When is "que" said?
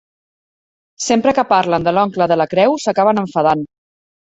1.41-1.43